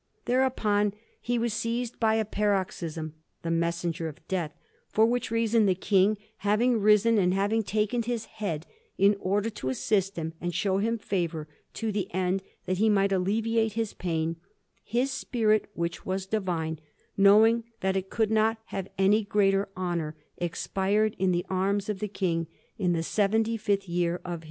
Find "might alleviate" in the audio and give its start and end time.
12.89-13.73